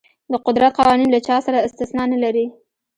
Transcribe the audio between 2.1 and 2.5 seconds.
نه لري.